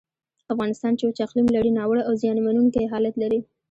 [0.53, 3.39] افغانستان چې وچ اقلیم لري، ناوړه او زیانمنونکی حالت لري.